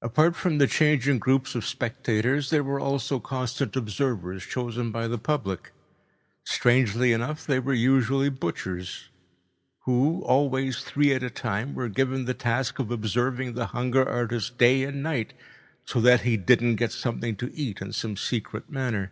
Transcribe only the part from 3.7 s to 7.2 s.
observers chosen by the public—strangely